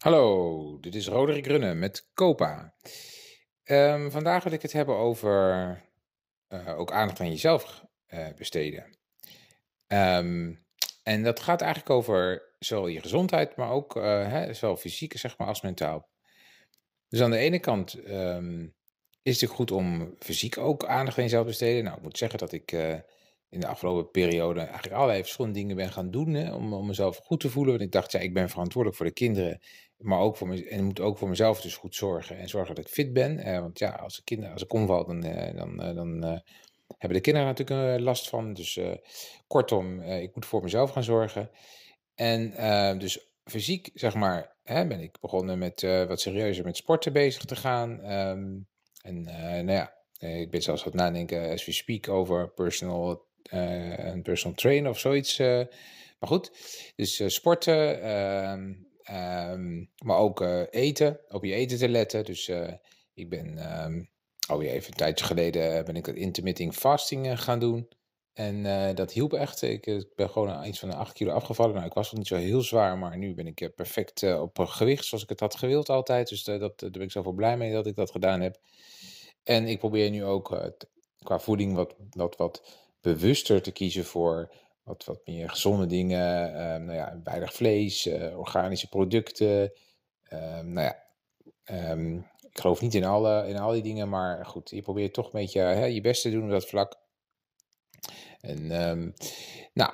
Hallo, 0.00 0.78
dit 0.80 0.94
is 0.94 1.08
Roderick 1.08 1.46
Runne 1.46 1.74
met 1.74 2.10
Copa. 2.14 2.74
Ehm, 3.62 4.10
vandaag 4.10 4.44
wil 4.44 4.52
ik 4.52 4.62
het 4.62 4.72
hebben 4.72 4.96
over 4.96 5.82
uh, 6.48 6.78
ook 6.78 6.92
aandacht 6.92 7.20
aan 7.20 7.30
jezelf 7.30 7.84
uh, 8.08 8.26
besteden. 8.36 8.98
Um, 9.86 10.64
en 11.02 11.22
dat 11.22 11.40
gaat 11.40 11.60
eigenlijk 11.60 11.90
over 11.90 12.42
zowel 12.58 12.86
je 12.86 13.00
gezondheid, 13.00 13.56
maar 13.56 13.70
ook 13.70 13.96
uh, 13.96 14.02
hè, 14.02 14.54
zowel 14.54 14.76
fysiek 14.76 15.18
zeg 15.18 15.38
maar, 15.38 15.48
als 15.48 15.60
mentaal. 15.60 16.08
Dus 17.08 17.20
aan 17.20 17.30
de 17.30 17.36
ene 17.36 17.58
kant 17.58 18.08
um, 18.08 18.74
is 19.22 19.40
het 19.40 19.50
goed 19.50 19.70
om 19.70 20.14
fysiek 20.18 20.58
ook 20.58 20.84
aandacht 20.84 21.16
aan 21.16 21.24
jezelf 21.24 21.42
te 21.42 21.48
besteden. 21.48 21.84
Nou, 21.84 21.96
ik 21.96 22.02
moet 22.02 22.18
zeggen 22.18 22.38
dat 22.38 22.52
ik 22.52 22.72
in 23.50 23.60
de 23.60 23.66
afgelopen 23.66 24.10
periode 24.10 24.60
eigenlijk 24.60 24.94
allerlei 24.94 25.20
verschillende 25.20 25.58
dingen 25.58 25.76
ben 25.76 25.92
gaan 25.92 26.10
doen 26.10 26.34
hè, 26.34 26.54
om, 26.54 26.72
om 26.74 26.86
mezelf 26.86 27.16
goed 27.16 27.40
te 27.40 27.50
voelen. 27.50 27.72
Want 27.72 27.84
ik 27.84 27.92
dacht, 27.92 28.12
ja, 28.12 28.18
ik 28.18 28.34
ben 28.34 28.48
verantwoordelijk 28.48 28.96
voor 28.96 29.06
de 29.06 29.12
kinderen, 29.12 29.60
maar 30.00 30.18
ook 30.18 30.36
voor 30.36 30.48
me, 30.48 30.68
en 30.68 30.84
moet 30.84 31.00
ook 31.00 31.18
voor 31.18 31.28
mezelf 31.28 31.60
dus 31.60 31.76
goed 31.76 31.94
zorgen 31.94 32.38
en 32.38 32.48
zorgen 32.48 32.74
dat 32.74 32.84
ik 32.84 32.90
fit 32.90 33.12
ben. 33.12 33.38
Eh, 33.38 33.60
want 33.60 33.78
ja, 33.78 33.90
als, 33.90 34.16
de 34.16 34.24
kinderen, 34.24 34.52
als 34.52 34.62
ik 34.62 34.72
omval, 34.72 35.06
dan, 35.06 35.22
eh, 35.24 35.56
dan, 35.56 35.82
eh, 35.82 35.94
dan 35.94 36.22
hebben 36.98 37.18
de 37.18 37.20
kinderen 37.20 37.48
natuurlijk 37.48 38.00
last 38.00 38.28
van. 38.28 38.52
Dus 38.52 38.80
kortom, 39.46 40.02
ik 40.02 40.34
moet 40.34 40.46
voor 40.46 40.62
mezelf 40.62 40.90
gaan 40.90 41.04
zorgen. 41.04 41.50
En 42.14 42.98
dus 42.98 43.30
fysiek, 43.44 43.90
zeg 43.94 44.14
maar, 44.14 44.56
hè, 44.62 44.86
ben 44.86 45.00
ik 45.00 45.20
begonnen 45.20 45.58
met 45.58 45.82
wat 45.82 46.20
serieuzer 46.20 46.64
met 46.64 46.76
sporten 46.76 47.12
bezig 47.12 47.44
te 47.44 47.56
gaan. 47.56 48.12
Um, 48.12 48.66
en 49.02 49.22
nou 49.64 49.72
ja, 49.72 49.94
ik 50.18 50.50
ben 50.50 50.62
zelfs 50.62 50.84
wat 50.84 50.94
nadenken 50.94 51.50
as 51.50 51.64
we 51.64 51.72
speak 51.72 52.08
over 52.08 52.50
personal 52.50 53.28
een 53.42 54.22
personal 54.22 54.56
trainer 54.56 54.90
of 54.90 54.98
zoiets. 54.98 55.38
Maar 55.38 56.28
goed, 56.28 56.50
dus 56.96 57.34
sporten, 57.34 58.00
ehm, 59.10 59.84
maar 60.04 60.16
ook 60.16 60.40
eten, 60.70 61.20
op 61.28 61.44
je 61.44 61.54
eten 61.54 61.78
te 61.78 61.88
letten. 61.88 62.24
Dus 62.24 62.50
ik 63.14 63.28
ben 63.28 63.82
um, 63.84 64.10
alweer 64.48 64.70
even 64.70 64.90
een 64.90 64.96
tijdje 64.96 65.24
geleden 65.24 65.84
ben 65.84 65.96
ik 65.96 66.04
dat 66.04 66.14
intermittent 66.14 66.74
fasting 66.74 67.42
gaan 67.42 67.58
doen. 67.58 67.88
En 68.32 68.94
dat 68.94 69.12
hielp 69.12 69.32
echt. 69.32 69.62
Ik, 69.62 69.86
ik, 69.86 70.14
ben 70.14 70.30
gewoon 70.30 70.64
iets 70.64 70.78
van 70.78 70.90
de 70.90 70.96
8 70.96 71.12
kilo 71.12 71.32
afgevallen. 71.32 71.74
Nou, 71.74 71.86
ik 71.86 71.92
was 71.92 72.10
nog 72.10 72.18
niet 72.18 72.28
zo 72.28 72.36
heel 72.36 72.62
zwaar, 72.62 72.98
maar 72.98 73.18
nu 73.18 73.34
ben 73.34 73.46
ik 73.46 73.72
perfect 73.74 74.22
op 74.22 74.58
gewicht 74.58 75.04
zoals 75.04 75.22
ik 75.22 75.28
het 75.28 75.40
had 75.40 75.56
gewild 75.56 75.88
altijd. 75.88 76.28
Dus 76.28 76.44
dat, 76.44 76.80
daar 76.80 76.90
ben 76.90 77.02
ik 77.02 77.10
zoveel 77.10 77.32
blij 77.32 77.56
mee 77.56 77.72
dat 77.72 77.86
ik 77.86 77.96
dat 77.96 78.10
gedaan 78.10 78.40
heb. 78.40 78.60
En 79.42 79.66
ik 79.66 79.78
probeer 79.78 80.10
nu 80.10 80.24
ook 80.24 80.72
qua 81.22 81.38
voeding 81.38 81.74
wat, 81.74 81.94
wat, 82.10 82.36
wat 82.36 82.62
bewuster 83.00 83.62
te 83.62 83.72
kiezen 83.72 84.04
voor 84.04 84.52
wat, 84.82 85.04
wat 85.04 85.20
meer 85.24 85.50
gezonde 85.50 85.86
dingen. 85.86 86.44
Um, 86.72 86.84
nou 86.84 86.96
ja, 86.96 87.20
weinig 87.24 87.54
vlees, 87.54 88.06
uh, 88.06 88.38
organische 88.38 88.88
producten. 88.88 89.72
Um, 90.32 90.72
nou 90.72 90.86
ja, 90.86 91.02
um, 91.90 92.16
ik 92.50 92.60
geloof 92.60 92.80
niet 92.80 92.94
in, 92.94 93.04
alle, 93.04 93.48
in 93.48 93.58
al 93.58 93.72
die 93.72 93.82
dingen, 93.82 94.08
maar 94.08 94.46
goed, 94.46 94.70
je 94.70 94.82
probeert 94.82 95.14
toch 95.14 95.24
een 95.24 95.40
beetje 95.40 95.60
hè, 95.60 95.84
je 95.84 96.00
best 96.00 96.22
te 96.22 96.30
doen 96.30 96.44
op 96.44 96.50
dat 96.50 96.66
vlak. 96.66 96.98
En 98.40 98.66
nou, 99.72 99.92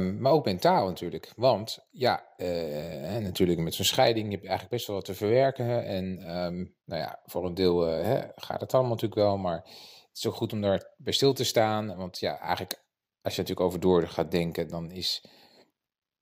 maar 0.00 0.32
ook 0.32 0.44
mentaal 0.44 0.86
natuurlijk. 0.86 1.32
Want 1.36 1.86
ja, 1.90 2.24
uh, 2.36 3.16
natuurlijk 3.16 3.58
met 3.58 3.74
zo'n 3.74 3.84
scheiding 3.84 4.30
heb 4.30 4.40
je 4.40 4.48
eigenlijk 4.48 4.76
best 4.76 4.86
wel 4.86 4.96
wat 4.96 5.04
te 5.04 5.14
verwerken. 5.14 5.84
En 5.84 6.14
nou 6.84 7.00
ja, 7.00 7.20
voor 7.24 7.44
een 7.44 7.54
deel 7.54 7.88
uh, 7.88 8.04
hè, 8.04 8.20
gaat 8.34 8.60
het 8.60 8.72
allemaal 8.74 8.92
natuurlijk 8.92 9.20
wel, 9.20 9.36
maar 9.36 9.64
is 10.14 10.26
ook 10.26 10.34
goed 10.34 10.52
om 10.52 10.60
daar 10.60 10.94
bij 10.96 11.12
stil 11.12 11.32
te 11.32 11.44
staan. 11.44 11.96
Want 11.96 12.18
ja, 12.18 12.38
eigenlijk, 12.38 12.82
als 13.28 13.36
je 13.36 13.42
natuurlijk 13.42 13.68
over 13.68 13.80
door 13.80 14.08
gaat 14.08 14.30
denken, 14.30 14.68
dan 14.68 14.90
is 14.90 15.24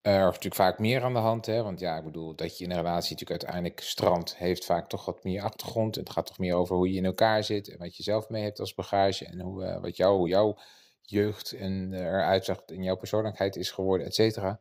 er 0.00 0.20
natuurlijk 0.20 0.54
vaak 0.54 0.78
meer 0.78 1.02
aan 1.02 1.12
de 1.12 1.18
hand. 1.18 1.46
Hè? 1.46 1.62
Want 1.62 1.80
ja, 1.80 1.96
ik 1.96 2.04
bedoel, 2.04 2.34
dat 2.34 2.58
je 2.58 2.64
in 2.64 2.70
een 2.70 2.76
relatie 2.76 3.10
natuurlijk 3.10 3.42
uiteindelijk 3.42 3.80
strand 3.80 4.36
heeft 4.36 4.64
vaak 4.64 4.88
toch 4.88 5.04
wat 5.04 5.24
meer 5.24 5.42
achtergrond. 5.42 5.94
Het 5.94 6.10
gaat 6.10 6.26
toch 6.26 6.38
meer 6.38 6.54
over 6.54 6.76
hoe 6.76 6.90
je 6.92 6.98
in 6.98 7.04
elkaar 7.04 7.44
zit 7.44 7.68
en 7.68 7.78
wat 7.78 7.96
je 7.96 8.02
zelf 8.02 8.28
mee 8.28 8.42
hebt 8.42 8.60
als 8.60 8.74
bagage. 8.74 9.24
En 9.24 9.40
hoe, 9.40 9.64
uh, 9.64 9.80
wat 9.80 9.96
hoe 9.98 10.28
jouw 10.28 10.58
jeugd 11.00 11.52
en 11.52 11.92
uh, 11.92 12.00
eruit 12.00 12.44
zag 12.44 12.62
in 12.66 12.82
jouw 12.82 12.96
persoonlijkheid 12.96 13.56
is 13.56 13.70
geworden, 13.70 14.06
et 14.06 14.14
cetera. 14.14 14.60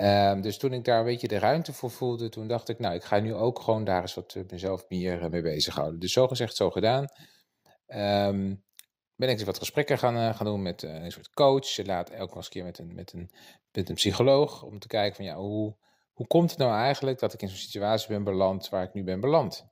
Um, 0.00 0.40
dus 0.40 0.58
toen 0.58 0.72
ik 0.72 0.84
daar 0.84 0.98
een 0.98 1.04
beetje 1.04 1.28
de 1.28 1.38
ruimte 1.38 1.72
voor 1.72 1.90
voelde, 1.90 2.28
toen 2.28 2.48
dacht 2.48 2.68
ik, 2.68 2.78
nou, 2.78 2.94
ik 2.94 3.04
ga 3.04 3.18
nu 3.18 3.34
ook 3.34 3.60
gewoon 3.60 3.84
daar 3.84 4.00
eens 4.00 4.14
wat 4.14 4.36
mezelf 4.50 4.84
meer 4.88 5.30
mee 5.30 5.42
bezighouden. 5.42 6.00
Dus 6.00 6.12
zo 6.12 6.28
gezegd, 6.28 6.56
zo 6.56 6.70
gedaan. 6.70 7.06
Um, 7.86 8.64
ben 9.16 9.28
ik 9.28 9.36
dus 9.36 9.46
wat 9.46 9.58
gesprekken 9.58 9.98
gaan, 9.98 10.16
uh, 10.16 10.34
gaan 10.34 10.46
doen 10.46 10.62
met 10.62 10.82
uh, 10.82 10.94
een 10.94 11.12
soort 11.12 11.30
coach. 11.30 11.86
Laat 11.86 12.10
elke 12.10 12.36
eens 12.36 12.48
keer 12.48 12.64
met 12.64 12.78
een, 12.78 12.94
met, 12.94 13.12
een, 13.12 13.30
met 13.72 13.88
een 13.88 13.94
psycholoog. 13.94 14.62
Om 14.62 14.78
te 14.78 14.86
kijken 14.86 15.16
van 15.16 15.24
ja, 15.24 15.36
hoe, 15.36 15.76
hoe 16.12 16.26
komt 16.26 16.50
het 16.50 16.58
nou 16.58 16.72
eigenlijk 16.72 17.18
dat 17.18 17.32
ik 17.32 17.42
in 17.42 17.48
zo'n 17.48 17.56
situatie 17.56 18.08
ben 18.08 18.24
beland 18.24 18.68
waar 18.68 18.82
ik 18.82 18.94
nu 18.94 19.04
ben 19.04 19.20
beland? 19.20 19.66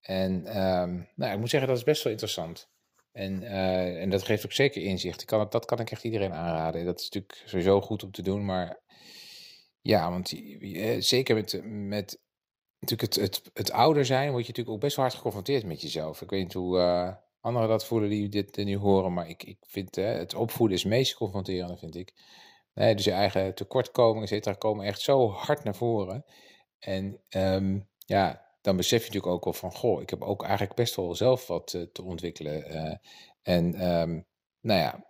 En 0.00 0.32
um, 0.62 1.08
nou, 1.14 1.32
ik 1.32 1.38
moet 1.38 1.50
zeggen, 1.50 1.68
dat 1.68 1.78
is 1.78 1.84
best 1.84 2.02
wel 2.02 2.12
interessant. 2.12 2.68
En, 3.12 3.42
uh, 3.42 4.02
en 4.02 4.10
dat 4.10 4.22
geeft 4.22 4.44
ook 4.44 4.52
zeker 4.52 4.82
inzicht. 4.82 5.20
Ik 5.20 5.26
kan 5.26 5.46
dat 5.50 5.64
kan 5.64 5.78
ik 5.78 5.90
echt 5.90 6.04
iedereen 6.04 6.32
aanraden. 6.32 6.84
Dat 6.84 6.98
is 6.98 7.04
natuurlijk 7.04 7.42
sowieso 7.44 7.80
goed 7.80 8.02
om 8.02 8.10
te 8.10 8.22
doen. 8.22 8.44
Maar 8.44 8.80
ja, 9.80 10.10
want 10.10 10.34
zeker 10.98 11.34
met, 11.34 11.60
met 11.64 12.20
natuurlijk 12.78 13.14
het, 13.14 13.24
het, 13.24 13.50
het 13.52 13.70
ouder 13.70 14.04
zijn, 14.04 14.30
word 14.30 14.42
je 14.42 14.48
natuurlijk 14.48 14.76
ook 14.76 14.82
best 14.82 14.96
wel 14.96 15.04
hard 15.04 15.16
geconfronteerd 15.16 15.64
met 15.64 15.80
jezelf. 15.80 16.22
Ik 16.22 16.30
weet 16.30 16.42
niet 16.42 16.52
hoe 16.52 16.78
anderen 17.46 17.68
dat 17.68 17.86
voelen 17.86 18.08
die 18.08 18.28
dit 18.28 18.56
nu 18.56 18.76
horen. 18.76 19.12
Maar 19.12 19.28
ik, 19.28 19.42
ik 19.42 19.58
vind 19.60 19.96
hè, 19.96 20.02
het 20.02 20.34
opvoeden 20.34 20.76
is 20.76 20.82
het 20.82 20.92
meest 20.92 21.14
confronterende, 21.14 21.76
vind 21.76 21.96
ik. 21.96 22.12
Nee, 22.74 22.94
dus 22.94 23.04
je 23.04 23.10
eigen 23.10 23.54
tekortkomingen, 23.54 24.22
et 24.22 24.28
cetera, 24.28 24.54
komen 24.54 24.86
echt 24.86 25.00
zo 25.00 25.30
hard 25.30 25.64
naar 25.64 25.74
voren. 25.74 26.24
En 26.78 27.20
um, 27.30 27.88
ja, 27.98 28.44
dan 28.60 28.76
besef 28.76 28.98
je 28.98 29.06
natuurlijk 29.06 29.32
ook 29.32 29.44
wel 29.44 29.52
van, 29.52 29.72
goh, 29.72 30.02
ik 30.02 30.10
heb 30.10 30.22
ook 30.22 30.42
eigenlijk 30.42 30.74
best 30.74 30.94
wel 30.94 31.14
zelf 31.14 31.46
wat 31.46 31.72
uh, 31.72 31.82
te 31.82 32.02
ontwikkelen. 32.02 33.00
En 33.42 33.90
um, 33.90 34.26
nou 34.60 34.80
ja, 34.80 35.06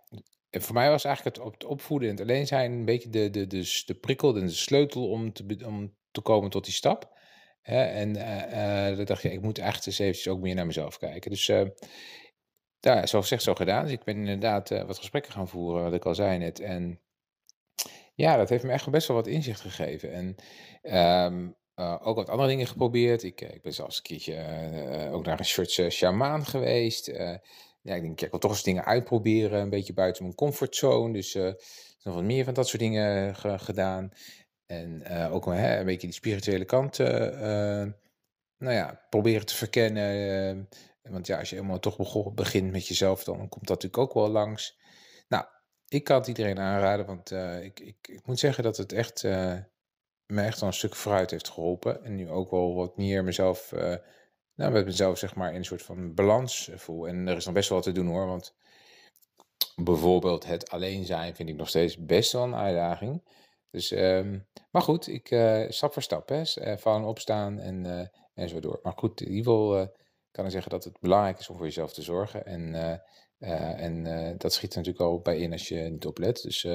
en 0.49 0.61
voor 0.61 0.73
mij 0.73 0.89
was 0.89 1.03
eigenlijk 1.03 1.37
het, 1.37 1.65
opvoeden 1.65 2.09
en 2.09 2.15
het 2.15 2.23
alleen 2.23 2.47
zijn 2.47 2.71
een 2.71 2.85
beetje 2.85 3.09
de, 3.09 3.29
de, 3.29 3.47
de, 3.47 3.83
de 3.85 3.95
prikkel 3.95 4.35
en 4.35 4.45
de 4.45 4.51
sleutel 4.51 5.09
om 5.09 5.33
te, 5.33 5.63
om 5.65 5.95
te 6.11 6.21
komen 6.21 6.49
tot 6.49 6.65
die 6.65 6.73
stap. 6.73 7.15
En 7.61 8.17
uh, 8.17 8.97
dan 8.97 9.05
dacht 9.05 9.21
je, 9.21 9.31
ik 9.31 9.41
moet 9.41 9.57
echt 9.57 9.85
eens 9.87 9.99
eventjes 9.99 10.27
ook 10.27 10.39
meer 10.39 10.55
naar 10.55 10.65
mezelf 10.65 10.97
kijken. 10.97 11.31
Dus 11.31 11.47
uh, 11.47 11.61
ja, 12.79 13.05
zoals 13.05 13.25
gezegd, 13.25 13.43
zo 13.43 13.55
gedaan. 13.55 13.83
Dus 13.83 13.91
ik 13.91 14.03
ben 14.03 14.17
inderdaad 14.17 14.71
uh, 14.71 14.83
wat 14.83 14.97
gesprekken 14.97 15.31
gaan 15.31 15.47
voeren, 15.47 15.83
wat 15.83 15.93
ik 15.93 16.05
al 16.05 16.15
zei 16.15 16.37
net. 16.37 16.59
En 16.59 17.01
ja, 18.15 18.37
dat 18.37 18.49
heeft 18.49 18.63
me 18.63 18.71
echt 18.71 18.89
best 18.89 19.07
wel 19.07 19.17
wat 19.17 19.27
inzicht 19.27 19.61
gegeven. 19.61 20.11
En 20.13 20.35
um, 21.31 21.55
uh, 21.75 22.07
ook 22.07 22.15
wat 22.15 22.29
andere 22.29 22.49
dingen 22.49 22.67
geprobeerd. 22.67 23.23
Ik, 23.23 23.41
ik 23.41 23.61
ben 23.61 23.73
zelfs 23.73 23.97
een 23.97 24.03
keertje 24.03 25.09
ook 25.11 25.25
naar 25.25 25.39
een 25.39 25.45
soort 25.45 25.71
shamaan 25.71 26.45
geweest. 26.45 27.05
ja, 27.81 27.95
ik 27.95 28.01
denk, 28.01 28.21
ik 28.21 28.31
wil 28.31 28.39
toch 28.39 28.51
eens 28.51 28.63
dingen 28.63 28.85
uitproberen. 28.85 29.61
Een 29.61 29.69
beetje 29.69 29.93
buiten 29.93 30.23
mijn 30.23 30.35
comfortzone. 30.35 31.13
Dus 31.13 31.33
nog 32.03 32.15
wat 32.15 32.23
meer 32.23 32.43
van 32.43 32.53
dat 32.53 32.67
soort 32.67 32.81
dingen 32.81 33.35
gedaan. 33.59 34.11
En 34.65 35.07
ook 35.31 35.45
een 35.45 35.85
beetje 35.85 36.07
die 36.07 36.15
spirituele 36.15 36.65
kant 36.65 36.97
nou 38.57 38.73
ja, 38.73 39.05
proberen 39.09 39.45
te 39.45 39.55
verkennen. 39.55 40.69
Want 41.09 41.27
ja, 41.27 41.39
als 41.39 41.49
je 41.49 41.55
helemaal 41.55 41.79
toch 41.79 42.33
begint 42.33 42.71
met 42.71 42.87
jezelf, 42.87 43.23
dan 43.23 43.37
komt 43.37 43.67
dat 43.67 43.81
natuurlijk 43.83 43.97
ook 43.97 44.13
wel 44.13 44.29
langs. 44.29 44.77
Nou, 45.27 45.45
ik 45.87 46.03
kan 46.03 46.17
het 46.17 46.27
iedereen 46.27 46.59
aanraden, 46.59 47.05
want 47.05 47.31
uh, 47.31 47.63
ik, 47.63 47.79
ik, 47.79 48.07
ik, 48.07 48.25
moet 48.25 48.39
zeggen 48.39 48.63
dat 48.63 48.77
het 48.77 48.91
echt, 48.91 49.23
uh, 49.23 49.57
me 50.25 50.41
echt 50.41 50.59
wel 50.59 50.69
een 50.69 50.75
stuk 50.75 50.95
vooruit 50.95 51.31
heeft 51.31 51.49
geholpen. 51.49 52.03
En 52.03 52.15
nu 52.15 52.29
ook 52.29 52.51
wel 52.51 52.75
wat 52.75 52.97
meer 52.97 53.23
mezelf, 53.23 53.71
uh, 53.71 53.95
nou, 54.55 54.71
met 54.71 54.85
mezelf 54.85 55.17
zeg 55.17 55.35
maar 55.35 55.49
in 55.49 55.55
een 55.55 55.65
soort 55.65 55.81
van 55.81 56.13
balans 56.13 56.69
voel. 56.75 57.07
En 57.07 57.27
er 57.27 57.37
is 57.37 57.45
nog 57.45 57.53
best 57.53 57.69
wel 57.69 57.77
wat 57.77 57.87
te 57.87 57.93
doen 57.93 58.07
hoor, 58.07 58.25
want 58.27 58.55
bijvoorbeeld 59.75 60.45
het 60.45 60.69
alleen 60.69 61.05
zijn 61.05 61.35
vind 61.35 61.49
ik 61.49 61.55
nog 61.55 61.69
steeds 61.69 61.97
best 61.97 62.31
wel 62.31 62.43
een 62.43 62.55
uitdaging. 62.55 63.35
Dus, 63.71 63.91
um, 63.91 64.47
maar 64.71 64.81
goed, 64.81 65.07
ik, 65.07 65.27
stap 65.69 65.93
voor 65.93 66.01
stap, 66.01 66.29
hè, 66.29 66.77
vallen 66.77 67.07
opstaan 67.07 67.59
en, 67.59 68.09
en 68.33 68.49
zo 68.49 68.59
door. 68.59 68.79
Maar 68.83 68.93
goed, 68.95 69.21
in 69.21 69.27
ieder 69.31 69.43
geval 69.43 69.93
kan 70.37 70.45
ik 70.45 70.51
zeggen 70.51 70.71
dat 70.71 70.83
het 70.83 70.99
belangrijk 70.99 71.39
is 71.39 71.49
om 71.49 71.57
voor 71.57 71.65
jezelf 71.65 71.93
te 71.93 72.01
zorgen. 72.01 72.45
En, 72.45 72.73
uh, 72.73 72.93
uh, 73.39 73.81
en 73.81 74.05
uh, 74.05 74.31
dat 74.37 74.53
schiet 74.53 74.71
er 74.71 74.77
natuurlijk 74.77 75.05
al 75.05 75.19
bij 75.19 75.37
in 75.37 75.51
als 75.51 75.67
je 75.67 75.75
niet 75.75 76.05
oplet. 76.05 76.41
Dus 76.41 76.67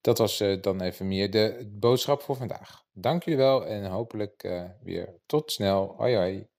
dat 0.00 0.18
was 0.18 0.44
dan 0.60 0.80
even 0.80 1.08
meer 1.08 1.30
de 1.30 1.70
boodschap 1.72 2.22
voor 2.22 2.36
vandaag. 2.36 2.84
Dank 2.92 3.22
jullie 3.22 3.38
wel 3.38 3.66
en 3.66 3.84
hopelijk 3.84 4.48
weer 4.82 5.20
tot 5.26 5.52
snel. 5.52 5.94
Hoi 5.96 6.16
hoi. 6.16 6.51